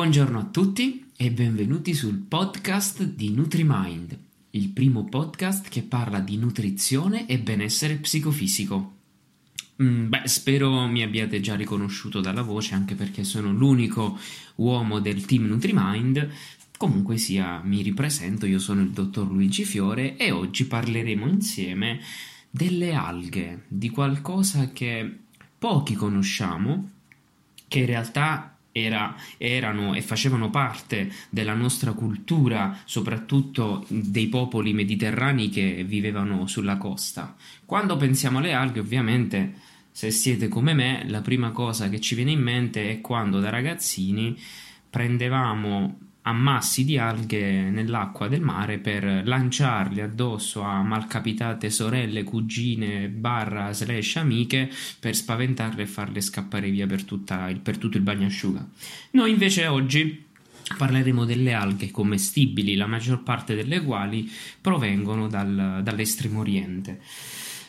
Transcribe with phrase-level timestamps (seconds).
[0.00, 4.18] Buongiorno a tutti e benvenuti sul podcast di NutriMind,
[4.52, 8.94] il primo podcast che parla di nutrizione e benessere psicofisico.
[9.82, 14.18] Mm, beh, spero mi abbiate già riconosciuto dalla voce, anche perché sono l'unico
[14.54, 16.30] uomo del team NutriMind.
[16.78, 22.00] Comunque sia, mi ripresento, io sono il dottor Luigi Fiore e oggi parleremo insieme
[22.48, 25.18] delle alghe, di qualcosa che
[25.58, 26.90] pochi conosciamo,
[27.68, 35.48] che in realtà era, erano e facevano parte della nostra cultura, soprattutto dei popoli mediterranei
[35.48, 37.36] che vivevano sulla costa.
[37.64, 39.54] Quando pensiamo alle alghe, ovviamente,
[39.90, 43.50] se siete come me, la prima cosa che ci viene in mente è quando da
[43.50, 44.36] ragazzini
[44.88, 53.72] prendevamo ammassi di alghe nell'acqua del mare per lanciarli addosso a malcapitate sorelle, cugine, barra,
[53.72, 57.04] slash amiche per spaventarle e farle scappare via per,
[57.48, 58.66] il, per tutto il bagnasciuga.
[59.12, 60.24] Noi invece oggi
[60.76, 67.00] parleremo delle alghe commestibili, la maggior parte delle quali provengono dal, dall'estremo oriente.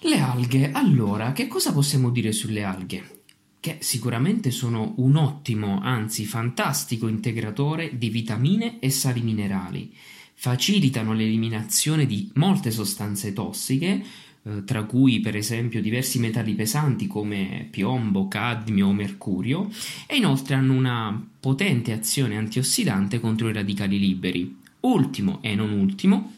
[0.00, 3.23] Le alghe, allora, che cosa possiamo dire sulle alghe?
[3.64, 9.90] Che sicuramente sono un ottimo, anzi fantastico integratore di vitamine e sali minerali.
[10.34, 14.04] Facilitano l'eliminazione di molte sostanze tossiche,
[14.42, 19.70] eh, tra cui per esempio diversi metalli pesanti come piombo, cadmio o mercurio,
[20.06, 24.58] e inoltre hanno una potente azione antiossidante contro i radicali liberi.
[24.80, 26.34] Ultimo e non ultimo,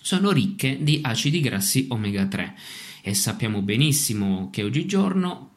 [0.00, 2.54] sono ricche di acidi grassi omega 3
[3.02, 5.49] e sappiamo benissimo che oggigiorno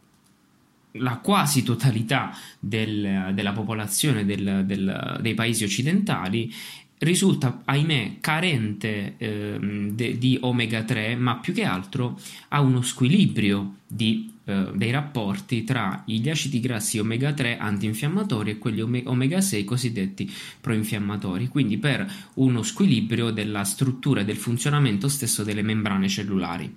[0.94, 6.54] la quasi totalità del, della popolazione del, del, dei paesi occidentali
[7.04, 9.58] risulta, ahimè, carente eh,
[9.92, 12.20] de, di omega 3, ma più che altro
[12.50, 18.58] ha uno squilibrio di, eh, dei rapporti tra gli acidi grassi omega 3 antinfiammatori e
[18.58, 20.32] quelli omega 6 cosiddetti
[20.62, 26.74] proinfiammatori, quindi per uno squilibrio della struttura e del funzionamento stesso delle membrane cellulari.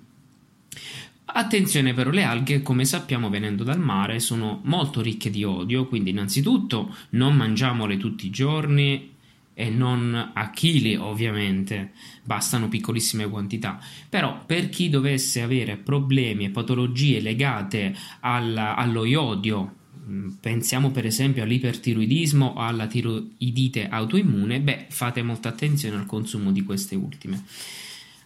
[1.29, 6.11] Attenzione però, le alghe, come sappiamo venendo dal mare, sono molto ricche di odio, quindi
[6.11, 9.13] innanzitutto non mangiamole tutti i giorni
[9.53, 11.91] e non a chili ovviamente,
[12.23, 13.77] bastano piccolissime quantità.
[14.07, 19.75] Però per chi dovesse avere problemi e patologie legate alla, allo iodio,
[20.07, 26.51] mm, pensiamo per esempio all'ipertiroidismo o alla tiroidite autoimmune, beh, fate molta attenzione al consumo
[26.51, 27.43] di queste ultime.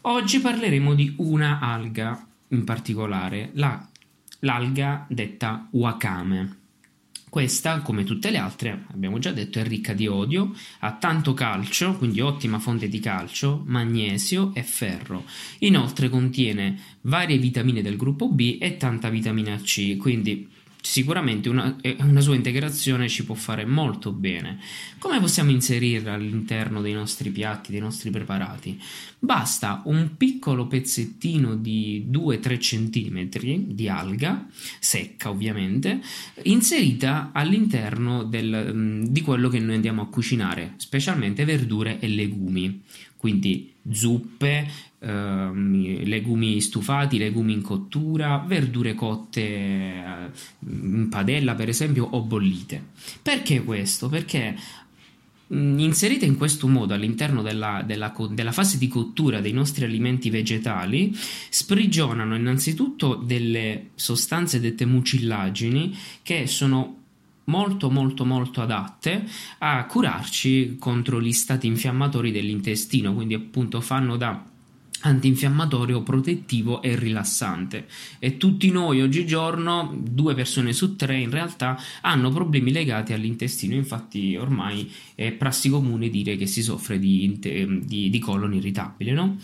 [0.02, 3.88] Oggi parleremo di una alga in particolare la,
[4.40, 6.58] l'alga detta wakame.
[7.32, 11.96] Questa, come tutte le altre, abbiamo già detto, è ricca di odio, ha tanto calcio,
[11.96, 15.24] quindi ottima fonte di calcio, magnesio e ferro.
[15.60, 20.50] Inoltre contiene varie vitamine del gruppo B e tanta vitamina C, quindi
[20.82, 24.60] sicuramente una, una, sua integrazione ci può fare molto bene.
[24.98, 28.80] Come possiamo inserirla all'interno dei nostri piatti, dei nostri preparati?
[29.20, 34.48] Basta un piccolo pezzettino di 2-3 cm di alga,
[34.80, 36.02] secca ovviamente,
[36.44, 42.82] inserita all'interno del, mm, di quello che noi andiamo a cucinare, specialmente verdure e legumi.
[43.22, 44.68] Quindi zuppe,
[45.04, 52.90] Ehm, legumi stufati, legumi in cottura, verdure cotte eh, in padella per esempio o bollite.
[53.24, 54.10] Perché questo?
[54.10, 54.56] Perché
[55.52, 60.30] mm, inserite in questo modo all'interno della, della, della, fase di cottura dei nostri alimenti
[60.30, 61.18] vegetali
[61.50, 67.01] sprigionano innanzitutto delle sostanze dette mucillagini che sono
[67.46, 69.26] molto molto molto adatte
[69.60, 74.50] a curarci contro gli stati infiammatori dell'intestino quindi appunto fanno da
[75.02, 77.88] antinfiammatorio, protettivo e rilassante.
[78.20, 83.76] E tutti noi oggigiorno, due persone su tre in realtà, hanno problemi legati all'intestino.
[83.76, 89.38] Infatti, ormai è prassi comune dire che si soffre di, di, di colon irritabile, no?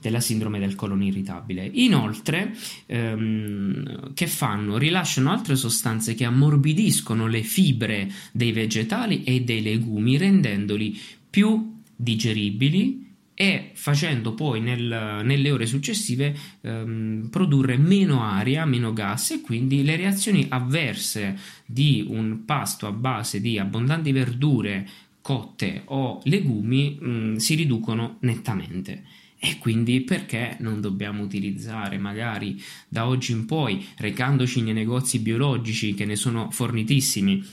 [0.00, 1.68] Della sindrome del colon irritabile.
[1.74, 2.54] Inoltre,
[2.86, 4.78] ehm, che fanno?
[4.78, 10.98] Rilasciano altre sostanze che ammorbidiscono le fibre dei vegetali e dei legumi, rendendoli
[11.28, 13.06] più digeribili,
[13.40, 19.84] e facendo poi nel, nelle ore successive ehm, produrre meno aria, meno gas e quindi
[19.84, 24.88] le reazioni avverse di un pasto a base di abbondanti verdure
[25.22, 29.04] cotte o legumi mh, mm, si riducono nettamente.
[29.38, 35.94] E quindi perché non dobbiamo utilizzare magari da oggi in poi, recandoci nei negozi biologici
[35.94, 37.46] che ne sono fornitissimi,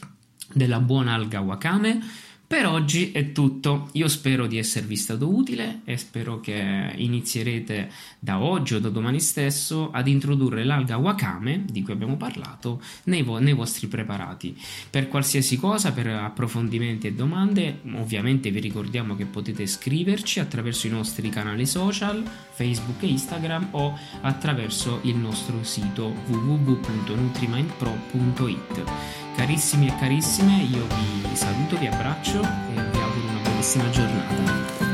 [0.51, 1.99] della buona alga wakame?
[2.47, 7.89] Per oggi è tutto, io spero di esservi stato utile e spero che inizierete
[8.19, 13.23] da oggi o da domani stesso ad introdurre l'alga wakame di cui abbiamo parlato nei,
[13.23, 14.55] vo- nei vostri preparati.
[14.91, 20.91] Per qualsiasi cosa, per approfondimenti e domande, ovviamente vi ricordiamo che potete scriverci attraverso i
[20.91, 28.83] nostri canali social, Facebook e Instagram o attraverso il nostro sito www.nutrimindpro.it.
[29.35, 34.84] Carissimi e carissime, io saluto, vi abbraccio e vi auguro una buonissima giornata.